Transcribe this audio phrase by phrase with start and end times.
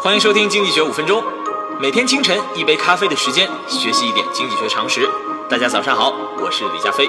[0.00, 1.22] 欢迎收听《经济学五分钟》，
[1.80, 5.08] 每天清晨一杯咖啡的时间，学习一点经济学常识。
[5.48, 7.08] 大家早上好，我是李佳飞。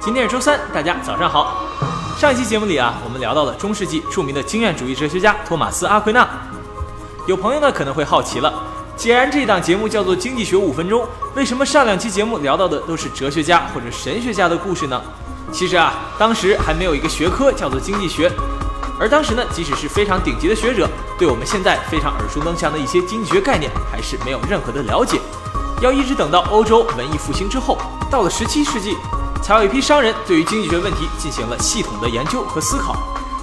[0.00, 1.66] 今天是周三，大家早上好。
[2.18, 6.28] 上一期节目里啊，我们聊到了中世纪著名的经验主义哲学家托马斯·阿奎那。
[7.26, 8.52] 有朋友呢可能会好奇了，
[8.96, 11.02] 既然这档节目叫做《经济学五分钟》，
[11.34, 15.00] 为什么上两期节目聊到的都是哲学家或者神学家的故事呢？
[15.52, 18.30] 其实啊，当时还没有一个学科叫做经济学。
[19.00, 20.88] 而当时呢，即使是非常顶级的学者，
[21.18, 25.20] 对我们现在非常耳熟能详的一些经济学概念，还是没有任何的了解。
[25.80, 27.76] 要一直等到欧洲文艺复兴之后，
[28.10, 28.96] 到了十七世纪，
[29.42, 32.96] 才有一批商人对于经济学问题进行了系统的研究和思考。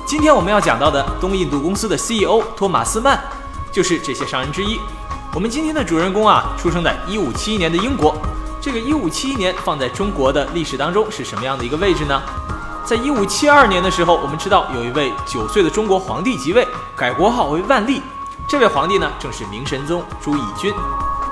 [0.06, 3.20] 今天我们要讲到的东印度公司的 CEO 托马斯曼，
[3.72, 4.80] 就是这些商人之一。
[5.34, 8.16] 我们今天的主人公啊，出生在一五七一年的英国。
[8.62, 12.22] 这个一五七一年放在中国的历史当中是什么样的一个位置呢？
[12.90, 18.02] 在一五七二年的时候，我们知道有一位九岁的中国皇帝即位，改国号为万历。
[18.48, 20.74] 这位皇帝呢，正是明神宗朱翊钧。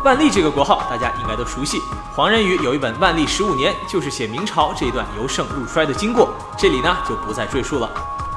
[0.03, 1.81] 万历这个国号大家应该都熟悉，
[2.13, 6.29] 黄仁宇有一本《万历十五年》，就是写明朝这一段由盛入衰的经过。
[6.55, 7.89] 这里呢就不再赘述了。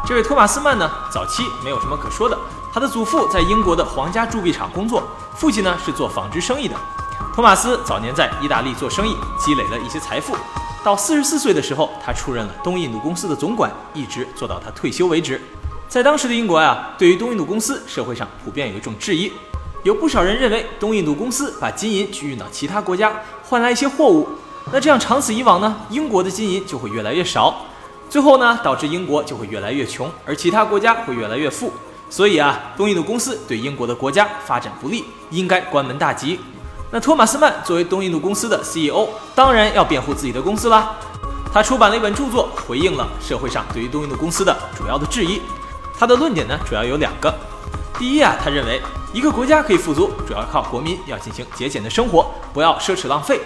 [0.06, 2.38] 这位托马斯曼呢，早期没有什么可说的。
[2.72, 5.02] 他的祖父在英国的皇家铸币厂工作，
[5.34, 6.74] 父亲呢是做纺织生意的。
[7.34, 10.34] 托马斯早年在意大利做生意，积累了一些财富。
[10.82, 15.40] 到四十四岁的时候，他出任了东印度公司的总管，一直做到他退休为止。
[15.88, 19.30] 在当时的英国呀，对于东印度公司，社会上普遍有一种质疑，
[19.82, 24.26] 有不少人认为东印度公司把金银去运到其他国家，换来一些货物，
[24.72, 27.66] 那这样长此以往呢，英国的金银就会越来越少，
[28.08, 31.72] 最后呢，导致英国就会越来越穷，而其他国家会越来越富。
[32.08, 36.40] 所以啊，东印度公司对英国的国家发展不利，应该关门大吉。
[36.92, 40.96] 那托马斯曼作为东印度公司的 CEO，当然要辩护自己的公司啦。
[41.52, 45.40] 他出版了一本著作，回应了社会上对于东印度公司的主要的质疑。
[45.98, 47.32] 他的论点呢，主要有两个。
[47.98, 48.80] 第一啊，他认为
[49.12, 53.40] 一个国家可以富足，主要靠国民要进行节俭的生活，不要奢侈浪费。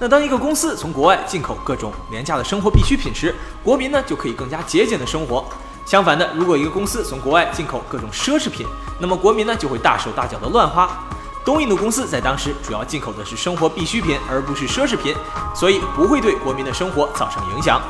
[0.00, 3.32] 那当一个公司从国外进口各种廉价的生活必需品时，
[3.62, 5.44] 国民呢就可以更加节俭的生活。
[5.84, 8.66] 相反的，如果一个公司从国外进口各种奢侈品，
[8.98, 11.04] 那么国民呢就会大手大脚的乱花。
[11.44, 15.14] 东印度公司在当时主要进口的是生活必需品，而不是奢侈品，
[15.54, 17.80] 所以不会对国民的生活造成影响。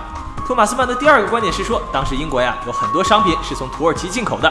[0.47, 4.51] 托马斯曼的第二个观点是说，当时英国呀有很多商品是从土耳其进口的，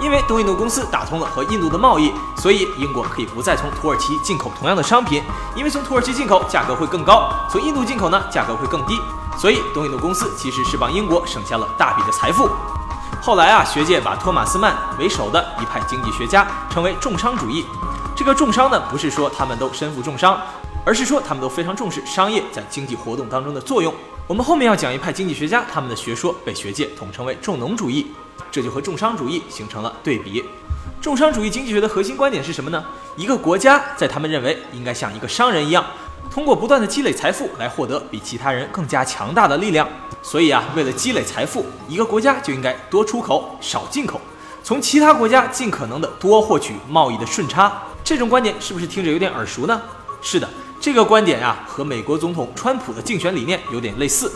[0.00, 5.22] 因为东印度公司打通了和印度的贸易，所以英国可以不再从土耳其进口同样的商品，
[5.54, 9.00] 因为从土耳其进口价格会更高，从印度进口呢价格会更低，
[9.38, 12.50] 所以东印度公司其实是帮英国省下了大笔的财富。
[13.22, 17.66] 后来啊，学界把托马斯曼为首的一派经济学家称为重商主义。
[18.16, 20.40] 这个重商呢，不是说他们都身负重伤，
[20.86, 23.92] 而是说他们都非常重视商业在经济活动当中的作用。
[24.26, 28.06] 我们后面要讲一派经济学家，他们的学说被学界统称为重农主义，
[28.50, 30.42] 这就和重商主义形成了对比。
[31.02, 32.82] 重商主义经济学的核心观点是什么呢？
[33.16, 35.84] 一个国家在他们认为应该像一个商人一样，
[36.30, 39.86] 通过不断的积累财富来获得比其他人更加强大的力量。
[40.22, 44.18] 所以啊，为了积累财富，一个国家就应该多出口，少进口，
[44.64, 47.82] 从其他国家尽可能的多获取贸易的顺差。
[48.06, 49.82] 这种观点是不是听着有点耳熟呢？
[50.22, 50.48] 是的，
[50.80, 54.30] 这个观点呀和美国总统川普的竞选理念有点类似。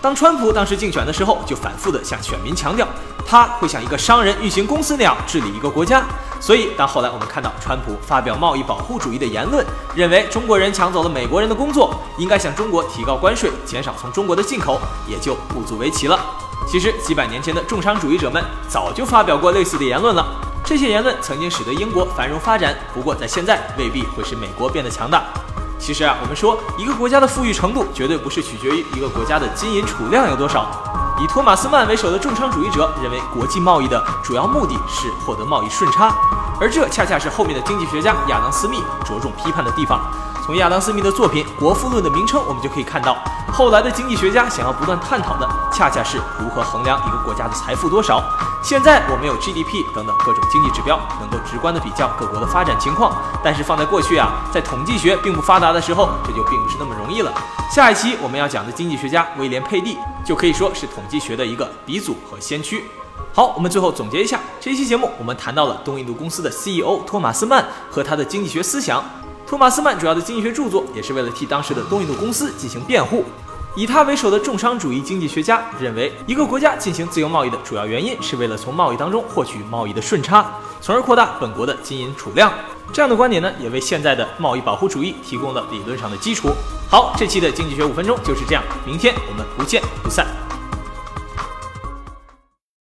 [0.00, 2.86] 当川普当时竞选的时候，就反复的向选民强调，
[3.26, 6.04] 他会像一个商人运行公司那样治理一个国家。
[6.38, 9.66] 所以，当后来我们看到川普发表贸易保护主义的言论，
[9.96, 16.16] 认为中国人抢走了美国人的工作，应该向中国提高关税，减少从中国的进口，也就不足为奇了。
[16.68, 20.24] 其实，几百年前的重商主义者们早就发表过类似的言论了。
[20.70, 25.24] 这些言论曾经使得英国繁荣发展，不过在现在未必会使美国变得强大。
[25.80, 30.70] 其实啊，我们说一个国家的富裕程度绝对不是取决于一个国家的金银储量有多少。
[31.20, 36.14] 以托马斯曼为首的重商主义者认为，国际贸易的主要目的是获得贸易顺差，
[36.60, 39.98] 而这恰恰是后面的经济学家亚当·斯密着重批判的地方。
[40.44, 43.16] 从亚当·斯密的作品《国富论》的名称，我们就可以看到。
[43.52, 48.22] 后来的经济学家想要不断探讨的，恰恰是如何衡量一个国家的财富多少。
[48.62, 53.16] 现在我们有 GDP 等等各种经济指标，能够直观的比较各国的发展情况。
[53.42, 57.32] 但是放在过去啊，在统计学并不发达的时候，这就并不是那么容易了。
[57.74, 62.84] 下一期我们要讲的经济学家威廉佩蒂，就可以说是统计学的一个鼻祖和先驱。
[63.32, 69.04] 好，我们最后总结一下这一期节目，我们谈到了东印度公司的 CEO 托马斯曼和他的经济学思想。
[69.46, 73.24] 托马斯曼主要的经济学著作也是为了替当时的东印度公司进行辩护。
[73.76, 82.52] 以他为首的重商主义经济学家认为，一个国家进行自由贸易的主要原因是为了从贸易当中获取贸易的顺差，从而扩大本国的金银储量。
[82.92, 86.48] 这样的观点呢，也为现在的贸易保护主义提供了理论上的基础。
[86.90, 90.26] 好，这期的经济学五分钟就是这样，明天我们不见不散。